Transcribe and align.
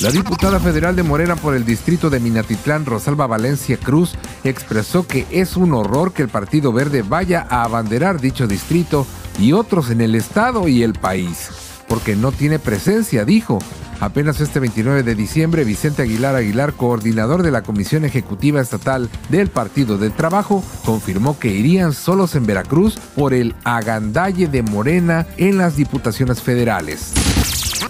La 0.00 0.10
diputada 0.10 0.58
federal 0.58 0.96
de 0.96 1.04
Morena 1.04 1.36
por 1.36 1.54
el 1.54 1.64
distrito 1.64 2.10
de 2.10 2.18
Minatitlán, 2.18 2.86
Rosalba 2.86 3.28
Valencia 3.28 3.76
Cruz, 3.76 4.16
expresó 4.42 5.06
que 5.06 5.28
es 5.30 5.56
un 5.56 5.74
horror 5.74 6.12
que 6.12 6.22
el 6.22 6.28
Partido 6.28 6.72
Verde 6.72 7.02
vaya 7.02 7.46
a 7.48 7.62
abanderar 7.62 8.20
dicho 8.20 8.48
distrito 8.48 9.06
y 9.38 9.52
otros 9.52 9.90
en 9.90 10.00
el 10.00 10.16
estado 10.16 10.66
y 10.66 10.82
el 10.82 10.94
país 10.94 11.50
porque 11.88 12.16
no 12.16 12.32
tiene 12.32 12.58
presencia, 12.58 13.24
dijo. 13.24 13.58
Apenas 14.00 14.40
este 14.40 14.60
29 14.60 15.02
de 15.02 15.14
diciembre, 15.16 15.64
Vicente 15.64 16.02
Aguilar 16.02 16.36
Aguilar, 16.36 16.74
coordinador 16.74 17.42
de 17.42 17.50
la 17.50 17.62
Comisión 17.62 18.04
Ejecutiva 18.04 18.60
Estatal 18.60 19.10
del 19.28 19.48
Partido 19.48 19.98
del 19.98 20.12
Trabajo, 20.12 20.62
confirmó 20.84 21.38
que 21.38 21.48
irían 21.48 21.92
solos 21.92 22.36
en 22.36 22.46
Veracruz 22.46 22.96
por 23.16 23.34
el 23.34 23.56
agandalle 23.64 24.46
de 24.46 24.62
Morena 24.62 25.26
en 25.36 25.58
las 25.58 25.74
diputaciones 25.74 26.42
federales. 26.42 27.12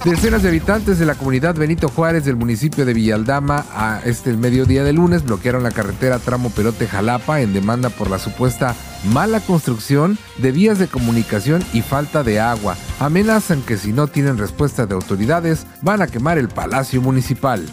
Decenas 0.04 0.42
de 0.42 0.48
habitantes 0.48 0.98
de 0.98 1.06
la 1.06 1.14
comunidad 1.14 1.54
Benito 1.54 1.88
Juárez 1.88 2.24
del 2.24 2.36
municipio 2.36 2.84
de 2.84 2.94
Villaldama 2.94 3.64
a 3.74 4.00
este 4.04 4.32
mediodía 4.34 4.84
de 4.84 4.92
lunes 4.92 5.24
bloquearon 5.24 5.62
la 5.62 5.70
carretera 5.70 6.18
tramo 6.18 6.50
Perote-Jalapa 6.50 7.40
en 7.40 7.52
demanda 7.52 7.90
por 7.90 8.08
la 8.08 8.18
supuesta 8.18 8.76
mala 9.12 9.40
construcción 9.40 10.18
de 10.38 10.52
vías 10.52 10.78
de 10.78 10.88
comunicación 10.88 11.64
y 11.72 11.82
falta 11.82 12.22
de 12.22 12.38
agua. 12.38 12.76
Amenazan 13.00 13.62
que 13.62 13.76
si 13.76 13.92
no 13.92 14.06
tienen 14.06 14.38
respuesta 14.38 14.86
de 14.86 14.94
autoridades 14.94 15.66
van 15.82 16.02
a 16.02 16.06
quemar 16.06 16.38
el 16.38 16.48
palacio 16.48 17.02
municipal. 17.02 17.66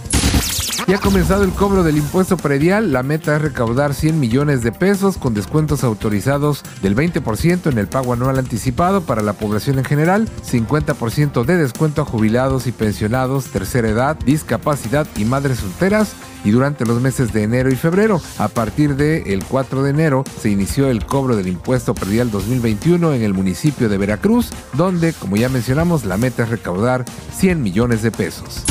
Ya 0.88 0.98
ha 0.98 1.00
comenzado 1.00 1.44
el 1.44 1.50
cobro 1.50 1.84
del 1.84 1.98
impuesto 1.98 2.38
predial. 2.38 2.94
La 2.94 3.02
meta 3.02 3.36
es 3.36 3.42
recaudar 3.42 3.96
100 3.96 4.20
millones 4.20 4.62
de 4.62 4.72
pesos 4.72 5.18
con 5.18 5.34
descuentos 5.34 5.84
autorizados 5.84 6.62
del 6.84 6.96
20% 6.96 7.72
en 7.72 7.80
el 7.80 7.88
pago 7.88 8.14
anual 8.14 8.38
anticipado 8.38 9.02
para 9.02 9.24
la 9.24 9.34
población 9.34 9.80
en 9.80 9.86
general, 9.86 10.30
50% 10.48 11.44
de 11.44 11.58
descuento 11.58 12.04
a 12.04 12.06
jubilados 12.06 12.68
y 12.68 12.72
pensionados, 12.72 13.46
tercera 13.46 13.90
edad, 13.90 14.16
discapacidad 14.16 15.08
y 15.18 15.26
madres 15.26 15.58
solteras 15.58 16.14
y 16.44 16.52
durante 16.52 16.86
los 16.86 17.02
meses 17.02 17.34
de 17.34 17.42
enero 17.42 17.72
y 17.72 17.76
febrero. 17.76 18.22
A 18.38 18.48
partir 18.48 18.96
del 18.96 19.44
4 19.44 19.82
de 19.82 19.90
enero 19.90 20.24
se 20.40 20.52
inició 20.52 20.88
el 20.92 21.04
cobro 21.04 21.36
del 21.36 21.48
impuesto 21.48 21.96
predial 21.96 22.30
2021 22.30 23.12
en 23.12 23.24
el 23.24 23.34
municipio 23.34 23.90
de 23.90 23.98
Veracruz, 23.98 24.52
donde, 24.74 25.14
como 25.14 25.36
ya 25.36 25.50
mencionamos, 25.50 26.06
la 26.06 26.18
meta 26.18 26.44
es 26.44 26.50
recaudar 26.50 27.06
100 27.34 27.64
millones 27.64 28.04
de 28.04 28.12
pesos. 28.12 28.64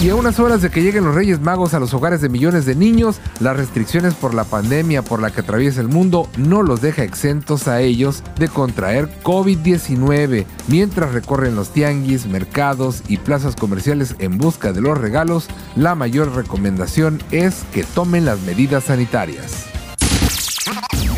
Y 0.00 0.10
a 0.10 0.14
unas 0.14 0.38
horas 0.38 0.62
de 0.62 0.70
que 0.70 0.80
lleguen 0.80 1.04
los 1.04 1.14
Reyes 1.14 1.40
Magos 1.40 1.74
a 1.74 1.80
los 1.80 1.92
hogares 1.92 2.20
de 2.20 2.28
millones 2.28 2.64
de 2.66 2.76
niños, 2.76 3.20
las 3.40 3.56
restricciones 3.56 4.14
por 4.14 4.32
la 4.32 4.44
pandemia 4.44 5.02
por 5.02 5.20
la 5.20 5.32
que 5.32 5.40
atraviesa 5.40 5.80
el 5.80 5.88
mundo 5.88 6.28
no 6.36 6.62
los 6.62 6.80
deja 6.80 7.02
exentos 7.02 7.66
a 7.66 7.80
ellos 7.80 8.22
de 8.38 8.46
contraer 8.46 9.08
COVID-19. 9.24 10.46
Mientras 10.68 11.12
recorren 11.12 11.56
los 11.56 11.70
tianguis, 11.70 12.26
mercados 12.26 13.02
y 13.08 13.16
plazas 13.16 13.56
comerciales 13.56 14.14
en 14.20 14.38
busca 14.38 14.72
de 14.72 14.80
los 14.80 14.96
regalos, 14.96 15.48
la 15.74 15.96
mayor 15.96 16.32
recomendación 16.32 17.20
es 17.32 17.64
que 17.72 17.82
tomen 17.82 18.24
las 18.24 18.40
medidas 18.42 18.84
sanitarias. 18.84 19.77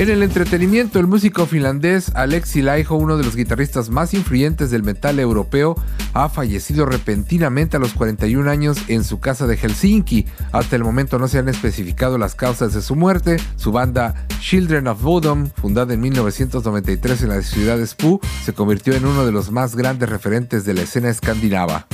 En 0.00 0.08
el 0.08 0.22
entretenimiento, 0.22 0.98
el 0.98 1.06
músico 1.06 1.44
finlandés 1.44 2.10
Alexi 2.14 2.62
Laiho, 2.62 2.94
uno 2.94 3.18
de 3.18 3.22
los 3.22 3.36
guitarristas 3.36 3.90
más 3.90 4.14
influyentes 4.14 4.70
del 4.70 4.82
metal 4.82 5.18
europeo, 5.18 5.76
ha 6.14 6.30
fallecido 6.30 6.86
repentinamente 6.86 7.76
a 7.76 7.80
los 7.80 7.92
41 7.92 8.50
años 8.50 8.78
en 8.88 9.04
su 9.04 9.20
casa 9.20 9.46
de 9.46 9.58
Helsinki. 9.58 10.24
Hasta 10.52 10.76
el 10.76 10.84
momento 10.84 11.18
no 11.18 11.28
se 11.28 11.36
han 11.36 11.50
especificado 11.50 12.16
las 12.16 12.34
causas 12.34 12.72
de 12.72 12.80
su 12.80 12.96
muerte. 12.96 13.36
Su 13.56 13.72
banda 13.72 14.14
Children 14.40 14.86
of 14.86 15.02
Bodom, 15.02 15.50
fundada 15.50 15.92
en 15.92 16.00
1993 16.00 17.22
en 17.24 17.28
la 17.28 17.42
ciudad 17.42 17.76
de 17.76 17.86
Spoo, 17.86 18.20
se 18.42 18.54
convirtió 18.54 18.94
en 18.94 19.04
uno 19.04 19.26
de 19.26 19.32
los 19.32 19.50
más 19.50 19.76
grandes 19.76 20.08
referentes 20.08 20.64
de 20.64 20.72
la 20.72 20.80
escena 20.80 21.10
escandinava. 21.10 21.86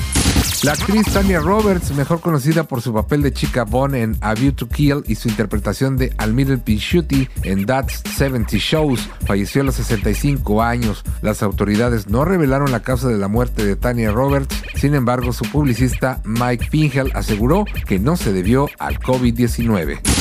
La 0.62 0.72
actriz 0.72 1.06
Tanya 1.12 1.40
Roberts, 1.40 1.92
mejor 1.94 2.20
conocida 2.20 2.64
por 2.64 2.80
su 2.80 2.92
papel 2.92 3.22
de 3.22 3.32
chica 3.32 3.64
Bond 3.64 3.94
en 3.94 4.16
A 4.20 4.34
View 4.34 4.52
to 4.52 4.68
Kill 4.68 5.04
y 5.06 5.14
su 5.14 5.28
interpretación 5.28 5.96
de 5.96 6.12
Almirante 6.16 6.64
Pinshuti 6.64 7.28
en 7.42 7.66
That's 7.66 8.02
70 8.16 8.56
Shows, 8.56 9.08
falleció 9.26 9.60
a 9.62 9.64
los 9.66 9.74
65 9.76 10.62
años. 10.62 11.04
Las 11.20 11.42
autoridades 11.42 12.08
no 12.08 12.24
revelaron 12.24 12.72
la 12.72 12.82
causa 12.82 13.08
de 13.08 13.18
la 13.18 13.28
muerte 13.28 13.64
de 13.64 13.76
Tanya 13.76 14.10
Roberts, 14.10 14.56
sin 14.74 14.94
embargo 14.94 15.32
su 15.32 15.44
publicista 15.44 16.20
Mike 16.24 16.68
Pingel 16.70 17.12
aseguró 17.14 17.64
que 17.86 17.98
no 17.98 18.16
se 18.16 18.32
debió 18.32 18.68
al 18.78 18.98
COVID-19. 18.98 20.15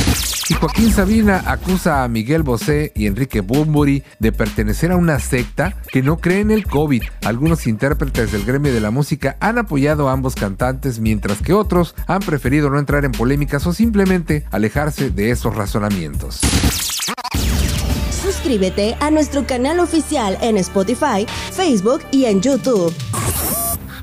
Y 0.48 0.54
Joaquín 0.54 0.92
Sabina 0.92 1.44
acusa 1.48 2.04
a 2.04 2.08
Miguel 2.08 2.44
Bosé 2.44 2.92
y 2.96 3.08
Enrique 3.08 3.42
Bumburi 3.42 4.04
de 4.20 4.32
pertenecer 4.32 4.92
a 4.92 4.96
una 4.96 5.20
secta 5.20 5.76
que 5.92 6.04
no 6.04 6.18
cree 6.18 6.42
en 6.42 6.52
el 6.52 6.68
COVID. 6.68 7.02
Algunos 7.26 7.66
intérpretes 7.66 8.32
del 8.32 8.46
gremio 8.46 8.72
de 8.72 8.80
la 8.80 8.92
música 8.92 9.38
han 9.40 9.58
apoyado 9.58 10.08
a 10.08 10.12
ambos 10.12 10.36
cantantes, 10.36 11.00
mientras 11.00 11.42
que 11.42 11.54
otros 11.54 11.96
han 12.08 12.20
preferido 12.20 12.70
no 12.70 12.78
entrar 12.78 13.06
en 13.06 13.12
polémicas 13.12 13.66
o 13.66 13.74
simplemente 13.74 14.46
alejarse 14.52 15.10
de 15.10 15.32
esos 15.32 15.56
razonamientos. 15.56 16.42
Suscríbete 18.12 18.96
a 19.00 19.10
nuestro 19.10 19.48
canal 19.48 19.80
oficial 19.80 20.38
en 20.42 20.58
Spotify, 20.58 21.26
Facebook 21.52 22.02
y 22.12 22.26
en 22.26 22.42
YouTube. 22.42 22.94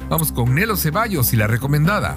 Vamos 0.08 0.32
con 0.32 0.54
Nelo 0.54 0.76
Ceballos 0.76 1.32
y 1.32 1.36
la 1.36 1.46
recomendada. 1.46 2.16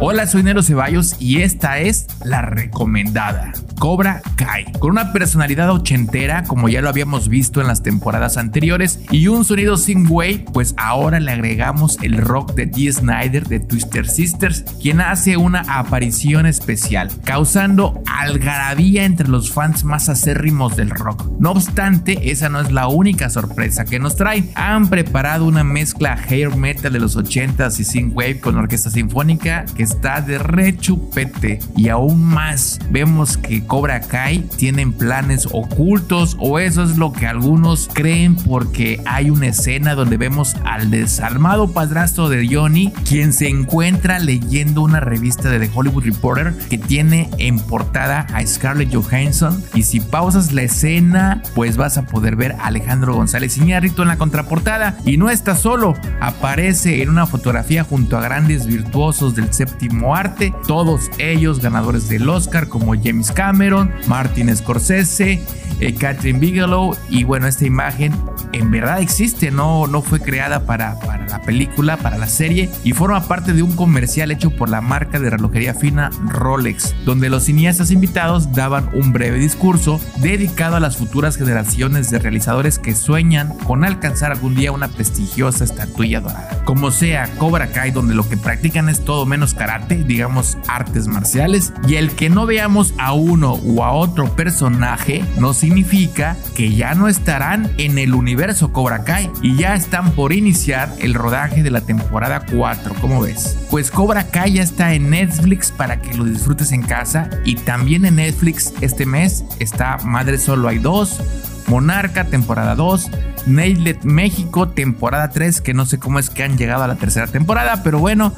Hola, 0.00 0.26
soy 0.26 0.42
Nero 0.42 0.62
Ceballos 0.62 1.16
y 1.18 1.42
esta 1.42 1.78
es 1.78 2.06
la 2.24 2.42
recomendada. 2.42 3.52
Cobra 3.78 4.22
Kai, 4.36 4.64
con 4.78 4.90
una 4.90 5.12
personalidad 5.12 5.70
ochentera 5.70 6.44
como 6.44 6.68
ya 6.68 6.80
lo 6.80 6.88
habíamos 6.88 7.28
visto 7.28 7.60
en 7.60 7.66
las 7.66 7.82
temporadas 7.82 8.36
anteriores 8.36 9.00
y 9.10 9.26
un 9.28 9.44
sonido 9.44 9.76
sin 9.76 10.06
wave, 10.08 10.44
pues 10.52 10.74
ahora 10.76 11.20
le 11.20 11.32
agregamos 11.32 11.98
el 12.02 12.18
rock 12.18 12.54
de 12.54 12.66
Dee 12.66 12.92
Snyder 12.92 13.46
de 13.46 13.60
Twister 13.60 14.06
Sisters, 14.06 14.62
quien 14.80 15.00
hace 15.00 15.36
una 15.36 15.60
aparición 15.68 16.46
especial, 16.46 17.10
causando 17.24 18.02
algarabía 18.06 19.04
entre 19.04 19.28
los 19.28 19.50
fans 19.50 19.84
más 19.84 20.08
acérrimos 20.08 20.76
del 20.76 20.90
rock. 20.90 21.26
No 21.38 21.50
obstante, 21.50 22.30
esa 22.30 22.48
no 22.48 22.60
es 22.60 22.70
la 22.70 22.88
única 22.88 23.28
sorpresa 23.28 23.84
que 23.84 23.98
nos 23.98 24.16
trae. 24.16 24.44
Han 24.54 24.88
preparado 24.88 25.44
una 25.46 25.64
mezcla 25.64 26.18
hair 26.28 26.56
metal 26.56 26.92
de 26.92 27.00
los 27.00 27.16
80s 27.16 27.80
y 27.80 27.84
sin 27.84 28.12
wave 28.14 28.40
con 28.40 28.56
orquesta 28.56 28.90
sinfónica 28.90 29.63
que 29.64 29.82
está 29.82 30.20
de 30.20 30.38
rechupete 30.38 31.60
y 31.76 31.88
aún 31.88 32.24
más 32.24 32.80
vemos 32.90 33.36
que 33.36 33.64
Cobra 33.64 34.00
Kai 34.00 34.40
tienen 34.56 34.92
planes 34.92 35.46
ocultos 35.52 36.36
o 36.38 36.58
eso 36.58 36.82
es 36.82 36.96
lo 36.96 37.12
que 37.12 37.26
algunos 37.26 37.88
creen 37.92 38.36
porque 38.36 39.00
hay 39.06 39.30
una 39.30 39.48
escena 39.48 39.94
donde 39.94 40.16
vemos 40.16 40.56
al 40.64 40.90
desalmado 40.90 41.72
padrastro 41.72 42.28
de 42.28 42.48
Johnny 42.48 42.92
quien 43.08 43.32
se 43.32 43.48
encuentra 43.48 44.18
leyendo 44.18 44.82
una 44.82 45.00
revista 45.00 45.48
de 45.48 45.60
The 45.60 45.70
Hollywood 45.74 46.04
Reporter 46.04 46.54
que 46.68 46.78
tiene 46.78 47.30
en 47.38 47.58
portada 47.58 48.26
a 48.32 48.46
Scarlett 48.46 48.94
Johansson. 48.94 49.62
Y 49.74 49.82
si 49.82 50.00
pausas 50.00 50.52
la 50.52 50.62
escena 50.62 51.42
pues 51.54 51.76
vas 51.76 51.98
a 51.98 52.06
poder 52.06 52.36
ver 52.36 52.52
a 52.52 52.66
Alejandro 52.66 53.14
González 53.14 53.56
Iñárritu 53.56 54.02
en 54.02 54.08
la 54.08 54.18
contraportada. 54.18 54.96
Y 55.04 55.16
no 55.16 55.30
está 55.30 55.56
solo, 55.56 55.94
aparece 56.20 57.02
en 57.02 57.10
una 57.10 57.26
fotografía 57.26 57.84
junto 57.84 58.16
a 58.16 58.22
grandes 58.22 58.66
virtuosos 58.66 59.34
del 59.34 59.52
séptimo 59.54 60.14
arte, 60.14 60.54
todos 60.66 61.10
ellos 61.18 61.60
ganadores 61.60 62.08
del 62.08 62.28
Oscar 62.28 62.68
como 62.68 62.94
James 62.94 63.32
Cameron, 63.32 63.92
Martin 64.06 64.54
Scorsese, 64.54 65.40
eh, 65.80 65.94
Catherine 65.94 66.38
Bigelow 66.38 66.96
y 67.08 67.24
bueno, 67.24 67.46
esta 67.46 67.66
imagen 67.66 68.14
en 68.52 68.70
verdad 68.70 69.00
existe, 69.00 69.50
no, 69.50 69.86
no 69.86 70.02
fue 70.02 70.20
creada 70.20 70.64
para, 70.66 70.98
para 71.00 71.26
la 71.26 71.40
película, 71.42 71.96
para 71.96 72.18
la 72.18 72.28
serie 72.28 72.70
y 72.84 72.92
forma 72.92 73.26
parte 73.26 73.52
de 73.52 73.62
un 73.62 73.72
comercial 73.72 74.30
hecho 74.30 74.50
por 74.50 74.68
la 74.68 74.80
marca 74.80 75.18
de 75.18 75.30
relojería 75.30 75.74
fina 75.74 76.10
Rolex, 76.28 76.94
donde 77.04 77.28
los 77.28 77.44
cineastas 77.44 77.90
invitados 77.90 78.52
daban 78.52 78.90
un 78.94 79.12
breve 79.12 79.38
discurso 79.38 80.00
dedicado 80.16 80.76
a 80.76 80.80
las 80.80 80.96
futuras 80.96 81.36
generaciones 81.36 82.10
de 82.10 82.18
realizadores 82.18 82.78
que 82.78 82.94
sueñan 82.94 83.56
con 83.64 83.84
alcanzar 83.84 84.32
algún 84.32 84.54
día 84.54 84.72
una 84.72 84.88
prestigiosa 84.88 85.64
estatuilla 85.64 86.20
dorada. 86.20 86.63
Como 86.74 86.90
sea, 86.90 87.30
Cobra 87.38 87.68
Kai 87.68 87.92
donde 87.92 88.16
lo 88.16 88.28
que 88.28 88.36
practican 88.36 88.88
es 88.88 89.04
todo 89.04 89.26
menos 89.26 89.54
karate, 89.54 90.02
digamos 90.02 90.58
artes 90.66 91.06
marciales, 91.06 91.72
y 91.86 91.94
el 91.94 92.10
que 92.10 92.28
no 92.28 92.46
veamos 92.46 92.94
a 92.98 93.12
uno 93.12 93.52
o 93.52 93.84
a 93.84 93.92
otro 93.92 94.34
personaje 94.34 95.24
no 95.38 95.54
significa 95.54 96.36
que 96.56 96.74
ya 96.74 96.96
no 96.96 97.06
estarán 97.06 97.70
en 97.78 97.96
el 97.96 98.12
universo 98.12 98.72
Cobra 98.72 99.04
Kai 99.04 99.30
y 99.40 99.54
ya 99.54 99.76
están 99.76 100.10
por 100.16 100.32
iniciar 100.32 100.92
el 100.98 101.14
rodaje 101.14 101.62
de 101.62 101.70
la 101.70 101.82
temporada 101.82 102.44
4, 102.44 102.96
¿cómo 103.00 103.20
ves? 103.20 103.56
Pues 103.70 103.92
Cobra 103.92 104.26
Kai 104.26 104.54
ya 104.54 104.62
está 104.64 104.94
en 104.94 105.10
Netflix 105.10 105.70
para 105.70 106.02
que 106.02 106.14
lo 106.14 106.24
disfrutes 106.24 106.72
en 106.72 106.82
casa 106.82 107.30
y 107.44 107.54
también 107.54 108.04
en 108.04 108.16
Netflix 108.16 108.74
este 108.80 109.06
mes 109.06 109.44
está 109.60 109.98
Madre 109.98 110.38
Solo 110.38 110.66
hay 110.66 110.80
dos, 110.80 111.20
Monarca 111.68 112.24
temporada 112.24 112.74
2, 112.74 113.10
Nailed 113.46 114.02
México 114.04 114.68
temporada 114.68 115.30
3, 115.30 115.60
que 115.60 115.74
no 115.74 115.86
sé 115.86 115.98
cómo 115.98 116.18
es 116.18 116.30
que 116.30 116.42
han 116.42 116.56
llegado 116.56 116.84
a 116.84 116.88
la 116.88 116.96
tercera 116.96 117.26
temporada, 117.26 117.82
pero 117.82 117.98
bueno, 117.98 118.32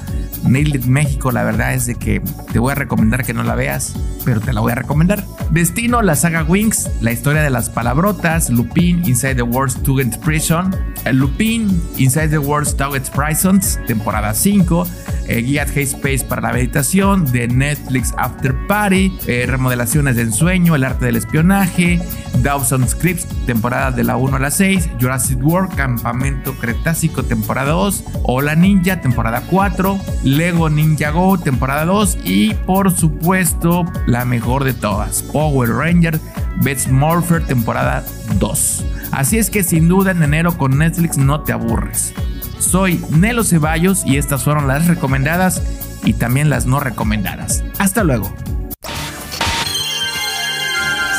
Nailed 0.45 0.85
México 0.85 1.31
la 1.31 1.45
verdad 1.45 1.75
es 1.75 1.87
de 1.87 1.95
que 1.95 2.21
te 2.53 2.59
voy 2.59 2.73
a 2.73 2.75
recomendar 2.75 3.25
que 3.25 3.33
no 3.33 3.43
la 3.43 3.55
veas, 3.55 3.95
pero 4.25 4.41
te 4.41 4.53
la 4.53 4.61
voy 4.61 4.73
a 4.73 4.77
recomendar. 4.77 5.25
Destino, 5.51 6.03
la 6.03 6.17
saga 6.17 6.43
Wings, 6.43 6.91
la 7.01 7.13
historia 7.13 7.43
de 7.43 7.51
las 7.51 7.71
palabrotas, 7.71 8.51
Lupin, 8.51 9.05
Inside 9.07 9.37
the 9.37 9.43
World's 9.43 9.81
Tugend 9.83 10.19
Prison, 10.21 10.75
eh, 11.05 11.13
Lupin, 11.13 11.81
Inside 11.97 12.29
the 12.29 12.39
World's 12.39 12.77
Tugend 12.77 13.09
Prisons, 13.11 13.79
temporada 13.87 14.35
5, 14.35 14.87
eh, 15.29 15.43
Guía 15.43 15.63
Space 15.63 16.25
para 16.29 16.43
la 16.43 16.53
meditación, 16.53 17.31
de 17.31 17.49
Netflix 17.49 18.13
After 18.17 18.55
Party, 18.67 19.17
eh, 19.27 19.45
remodelaciones 19.47 20.17
de 20.17 20.23
ensueño, 20.23 20.75
el 20.75 20.85
arte 20.85 21.07
del 21.07 21.17
espionaje, 21.17 22.01
Dawson 22.47 22.89
Scripts, 22.89 23.27
temporada 23.45 23.91
de 23.91 24.05
la 24.05 24.17
1 24.17 24.37
a 24.37 24.39
la 24.39 24.53
6, 24.53 24.91
Jurassic 25.01 25.45
World, 25.45 25.75
Campamento 25.75 26.55
Cretácico, 26.55 27.25
temporada 27.25 27.73
2, 27.73 28.05
Hola 28.23 28.55
Ninja, 28.55 29.01
temporada 29.01 29.43
4, 29.51 29.99
Lego 30.23 30.71
Ninja 30.71 31.11
Go, 31.11 31.39
temporada 31.39 31.85
2 31.87 32.19
y 32.23 32.55
por 32.55 32.93
supuesto 32.93 33.85
la 34.07 34.25
mejor 34.25 34.63
de 34.63 34.75
todas, 34.75 35.25
Power 35.25 35.71
Ranger, 35.71 36.21
Best 36.63 36.87
Morpher, 36.87 37.45
temporada 37.45 38.05
2. 38.39 38.85
Así 39.11 39.39
es 39.39 39.51
que 39.51 39.65
sin 39.65 39.89
duda 39.89 40.13
en 40.13 40.23
enero 40.23 40.57
con 40.57 40.79
Netflix 40.79 41.19
no 41.19 41.41
te 41.41 41.53
aburres. 41.53 42.15
Soy 42.61 43.05
Nelo 43.11 43.43
Ceballos 43.43 44.07
y 44.07 44.19
estas 44.19 44.45
fueron 44.45 44.69
las 44.69 44.87
recomendadas 44.87 45.61
y 46.05 46.13
también 46.13 46.49
las 46.49 46.65
no 46.65 46.79
recomendadas. 46.79 47.65
Hasta 47.81 48.05
luego. 48.05 48.33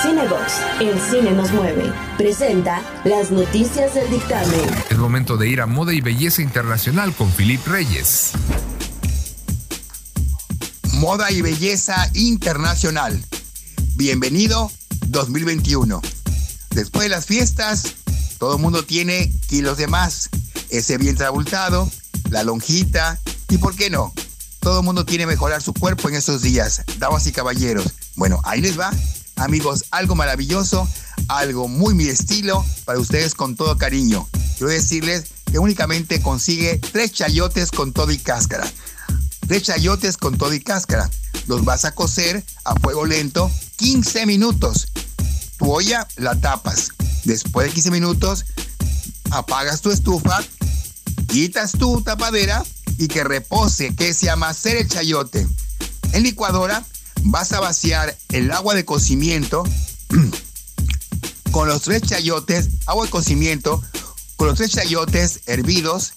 Cinebox, 0.02 0.54
el 0.80 1.00
cine 1.02 1.32
nos 1.32 1.52
mueve, 1.54 1.92
presenta 2.18 2.84
las 3.04 3.32
noticias 3.32 3.96
del 3.96 4.08
dictamen. 4.12 4.70
Es 4.92 4.98
momento 4.98 5.38
de 5.38 5.50
ir 5.50 5.60
a 5.60 5.66
Moda 5.66 5.92
y 5.92 6.02
Belleza 6.02 6.44
Internacional 6.44 7.16
con 7.16 7.32
Filip 7.32 7.66
Reyes. 7.66 8.34
Moda 10.94 11.32
y 11.32 11.42
Belleza 11.42 12.12
Internacional. 12.14 13.20
Bienvenido 13.96 14.72
2021. 15.08 16.00
Después 16.72 17.06
de 17.06 17.10
las 17.10 17.26
fiestas, 17.26 17.96
todo 18.38 18.58
el 18.58 18.62
mundo 18.62 18.84
tiene 18.84 19.34
kilos 19.48 19.78
de 19.78 19.88
más. 19.88 20.30
Ese 20.70 21.00
vientre 21.00 21.26
abultado, 21.26 21.90
la 22.30 22.44
lonjita 22.44 23.20
y, 23.50 23.58
¿por 23.58 23.76
qué 23.76 23.90
no? 23.90 24.14
Todo 24.60 24.82
el 24.82 24.86
mundo 24.86 25.08
quiere 25.08 25.26
mejorar 25.26 25.64
su 25.64 25.74
cuerpo 25.74 26.08
en 26.10 26.16
estos 26.16 26.44
días, 26.44 26.84
damas 27.00 27.26
y 27.26 27.32
caballeros. 27.32 27.94
Bueno, 28.16 28.40
ahí 28.44 28.62
les 28.62 28.80
va 28.80 28.92
Amigos, 29.38 29.86
algo 29.92 30.16
maravilloso, 30.16 30.88
algo 31.28 31.68
muy 31.68 31.94
mi 31.94 32.06
estilo 32.06 32.66
para 32.86 33.00
ustedes 33.00 33.36
con 33.36 33.56
todo 33.56 33.78
cariño. 33.78 34.28
Quiero 34.58 34.72
decirles 34.72 35.26
que 35.52 35.60
únicamente 35.60 36.22
consigue 36.22 36.80
tres 36.80 37.12
chayotes 37.12 37.72
con 37.72 37.94
todo 37.94 38.12
y 38.12 38.18
cáscara. 38.18 38.68
Tres 39.48 39.64
chayotes 39.64 40.18
con 40.18 40.38
todo 40.38 40.54
y 40.54 40.60
cáscara. 40.60 41.10
Los 41.46 41.64
vas 41.64 41.86
a 41.86 41.94
cocer 41.94 42.44
a 42.66 42.76
fuego 42.76 43.06
lento 43.06 43.52
15 43.78 44.26
minutos. 44.26 44.88
Tu 45.58 45.72
olla 45.72 46.08
la 46.16 46.36
tapas. 46.40 46.90
Después 47.24 47.68
de 47.68 47.74
15 47.74 47.92
minutos, 47.92 48.46
apagas 49.30 49.82
tu 49.82 49.92
estufa, 49.92 50.44
quitas 51.28 51.74
tu 51.74 52.02
tapadera 52.02 52.64
y 52.98 53.08
que 53.08 53.24
repose, 53.24 53.96
que 53.96 54.14
se 54.16 54.32
amacere 54.32 54.82
el 54.82 54.88
chayote. 54.88 55.48
En 56.14 56.24
licuadora 56.24 56.84
vas 57.24 57.52
a 57.52 57.60
vaciar 57.60 58.18
el 58.30 58.52
agua 58.52 58.76
de 58.76 58.86
cocimiento 58.86 59.64
con 61.52 61.68
los 61.68 61.82
tres 61.84 62.04
chayotes, 62.04 62.70
agua 62.86 63.06
de 63.06 63.12
cocimiento, 63.12 63.84
con 64.36 64.48
los 64.48 64.58
tres 64.58 64.72
chayotes 64.72 65.42
hervidos, 65.46 66.14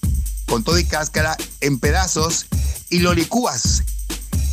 con 0.47 0.65
todo 0.65 0.79
y 0.79 0.85
cáscara, 0.85 1.37
en 1.61 1.79
pedazos, 1.79 2.47
y 2.91 2.99
lo 2.99 3.15
licúas 3.15 3.85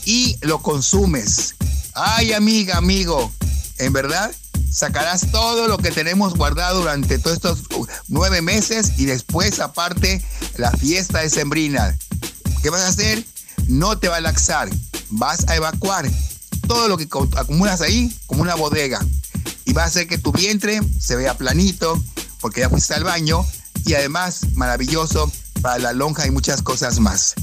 y 0.05 0.38
lo 0.41 0.61
consumes. 0.61 1.55
Ay, 1.94 2.33
amiga, 2.33 2.77
amigo, 2.77 3.31
en 3.79 3.94
verdad 3.94 4.33
sacarás 4.71 5.31
todo 5.31 5.67
lo 5.67 5.77
que 5.77 5.91
tenemos 5.91 6.35
guardado 6.35 6.81
durante 6.81 7.17
todos 7.17 7.38
estos 7.38 7.63
nueve 8.07 8.41
meses 8.41 8.94
y 8.97 9.05
después, 9.05 9.59
aparte, 9.59 10.23
la 10.57 10.71
fiesta 10.71 11.19
de 11.19 11.29
Sembrina. 11.29 11.97
¿Qué 12.61 12.69
vas 12.69 12.81
a 12.81 12.88
hacer? 12.89 13.25
No 13.67 13.97
te 13.97 14.07
va 14.07 14.17
a 14.17 14.21
laxar, 14.21 14.69
vas 15.09 15.47
a 15.47 15.55
evacuar 15.55 16.09
todo 16.68 16.88
lo 16.88 16.98
que 16.98 17.08
acumulas 17.36 17.81
ahí 17.81 18.16
como 18.25 18.42
una 18.42 18.56
bodega. 18.56 19.06
Y 19.66 19.74
va 19.74 19.84
a 19.84 19.88
hacer 19.88 20.08
que 20.08 20.18
tu 20.18 20.31
vientre 20.31 20.81
se 21.00 21.16
vea 21.16 21.38
planito, 21.38 22.02
porque 22.40 22.62
ya 22.62 22.69
fuiste 22.69 22.94
al 22.94 23.04
baño. 23.04 23.46
Y 23.86 23.94
además, 23.94 24.42
maravilloso 24.56 25.31
para 25.62 25.80
la 25.80 25.94
lonja 25.94 26.28
y 26.28 26.31
muchas 26.31 26.62
cosas 26.62 27.00
más. 27.00 27.36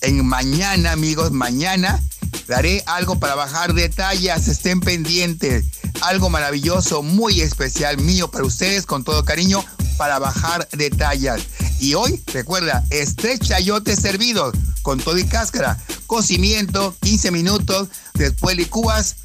En 0.00 0.24
mañana, 0.26 0.92
amigos, 0.92 1.30
mañana 1.30 2.02
daré 2.48 2.82
algo 2.86 3.18
para 3.18 3.34
bajar 3.34 3.74
de 3.74 3.88
tallas. 3.88 4.48
Estén 4.48 4.80
pendientes. 4.80 5.66
Algo 6.00 6.30
maravilloso, 6.30 7.02
muy 7.02 7.40
especial 7.40 7.98
mío 7.98 8.30
para 8.30 8.44
ustedes, 8.44 8.86
con 8.86 9.04
todo 9.04 9.24
cariño, 9.24 9.64
para 9.98 10.18
bajar 10.18 10.68
de 10.70 10.90
tallas. 10.90 11.42
Y 11.80 11.94
hoy, 11.94 12.22
recuerda, 12.26 12.84
este 12.90 13.38
chayote 13.38 13.96
servido 13.96 14.52
con 14.82 15.00
todo 15.00 15.16
y 15.18 15.24
cáscara 15.24 15.78
cocimiento, 16.06 16.94
15 17.00 17.30
minutos, 17.30 17.88
después 18.14 18.56
licúas 18.56 19.16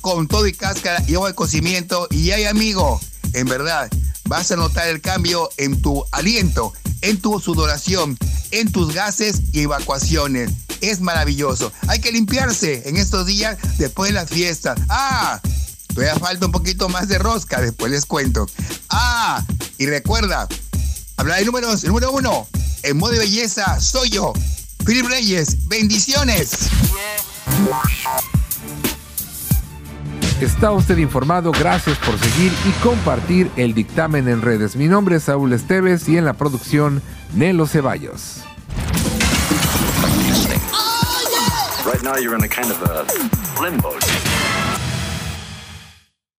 con 0.00 0.28
todo 0.28 0.46
y 0.46 0.52
cáscara 0.52 1.02
y 1.08 1.14
agua 1.14 1.28
de 1.28 1.34
cocimiento 1.34 2.06
y 2.10 2.30
hay 2.30 2.44
amigo, 2.44 3.00
en 3.32 3.48
verdad, 3.48 3.90
vas 4.26 4.52
a 4.52 4.56
notar 4.56 4.88
el 4.88 5.00
cambio 5.00 5.50
en 5.56 5.82
tu 5.82 6.04
aliento, 6.12 6.72
en 7.00 7.20
tu 7.20 7.40
sudoración, 7.40 8.16
en 8.52 8.70
tus 8.70 8.94
gases 8.94 9.42
y 9.52 9.62
evacuaciones. 9.62 10.52
Es 10.80 11.00
maravilloso. 11.00 11.72
Hay 11.88 12.00
que 12.00 12.12
limpiarse 12.12 12.88
en 12.88 12.96
estos 12.96 13.26
días 13.26 13.58
después 13.78 14.10
de 14.10 14.14
las 14.14 14.28
fiestas. 14.28 14.78
Ah, 14.88 15.40
todavía 15.94 16.16
falta 16.16 16.46
un 16.46 16.52
poquito 16.52 16.88
más 16.88 17.08
de 17.08 17.18
rosca, 17.18 17.60
después 17.60 17.90
les 17.90 18.06
cuento. 18.06 18.46
Ah, 18.90 19.42
y 19.78 19.86
recuerda, 19.86 20.46
hablar 21.16 21.38
de 21.38 21.44
números, 21.44 21.82
el 21.84 21.88
número 21.88 22.12
uno, 22.12 22.46
en 22.82 22.96
modo 22.96 23.12
de 23.12 23.18
belleza 23.18 23.80
soy 23.80 24.10
yo. 24.10 24.32
Philip 24.84 25.06
Reyes, 25.06 25.68
bendiciones. 25.68 26.68
Está 30.40 30.72
usted 30.72 30.98
informado, 30.98 31.52
gracias 31.52 31.96
por 31.98 32.18
seguir 32.18 32.52
y 32.66 32.70
compartir 32.82 33.50
el 33.56 33.72
dictamen 33.72 34.28
en 34.28 34.42
redes. 34.42 34.76
Mi 34.76 34.88
nombre 34.88 35.16
es 35.16 35.24
Saúl 35.24 35.52
Esteves 35.52 36.08
y 36.08 36.18
en 36.18 36.24
la 36.24 36.34
producción 36.34 37.02
Nelo 37.34 37.66
Ceballos. 37.66 38.42
Right 41.86 42.02
now 42.02 42.16
you're 42.16 42.34
in 42.34 42.42
a 42.42 42.48
kind 42.48 42.70
of 42.70 42.82
a 42.82 43.06
limbo. 43.62 43.94